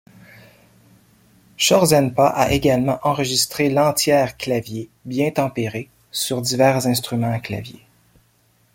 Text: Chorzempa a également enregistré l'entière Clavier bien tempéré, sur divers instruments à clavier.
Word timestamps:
Chorzempa 1.59 2.25
a 2.29 2.49
également 2.53 2.97
enregistré 3.03 3.69
l'entière 3.69 4.35
Clavier 4.35 4.89
bien 5.05 5.29
tempéré, 5.29 5.89
sur 6.09 6.41
divers 6.41 6.87
instruments 6.87 7.31
à 7.33 7.37
clavier. 7.39 7.85